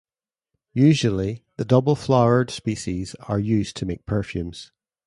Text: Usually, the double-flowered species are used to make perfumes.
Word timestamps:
Usually, 0.73 1.45
the 1.57 1.63
double-flowered 1.63 2.49
species 2.49 3.13
are 3.27 3.37
used 3.37 3.77
to 3.77 3.85
make 3.85 4.07
perfumes. 4.07 4.71